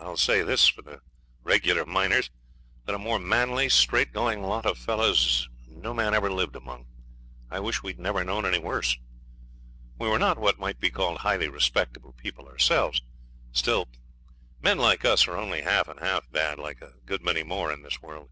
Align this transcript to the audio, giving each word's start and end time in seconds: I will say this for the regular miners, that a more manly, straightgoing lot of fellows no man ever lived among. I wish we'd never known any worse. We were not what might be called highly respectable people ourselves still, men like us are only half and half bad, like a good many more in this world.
I 0.00 0.06
will 0.06 0.16
say 0.16 0.40
this 0.40 0.66
for 0.66 0.80
the 0.80 1.02
regular 1.42 1.84
miners, 1.84 2.30
that 2.86 2.94
a 2.94 2.98
more 2.98 3.18
manly, 3.18 3.66
straightgoing 3.68 4.40
lot 4.40 4.64
of 4.64 4.78
fellows 4.78 5.46
no 5.68 5.92
man 5.92 6.14
ever 6.14 6.32
lived 6.32 6.56
among. 6.56 6.86
I 7.50 7.60
wish 7.60 7.82
we'd 7.82 7.98
never 7.98 8.24
known 8.24 8.46
any 8.46 8.58
worse. 8.58 8.96
We 9.98 10.08
were 10.08 10.18
not 10.18 10.38
what 10.38 10.58
might 10.58 10.80
be 10.80 10.88
called 10.88 11.18
highly 11.18 11.50
respectable 11.50 12.14
people 12.14 12.48
ourselves 12.48 13.02
still, 13.52 13.88
men 14.62 14.78
like 14.78 15.04
us 15.04 15.28
are 15.28 15.36
only 15.36 15.60
half 15.60 15.86
and 15.86 16.00
half 16.00 16.30
bad, 16.32 16.58
like 16.58 16.80
a 16.80 16.94
good 17.04 17.22
many 17.22 17.42
more 17.42 17.70
in 17.70 17.82
this 17.82 18.00
world. 18.00 18.30